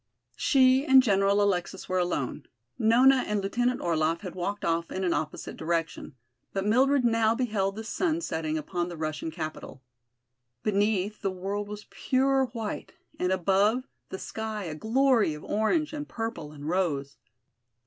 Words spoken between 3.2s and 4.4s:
and Lieutenant Orlaff had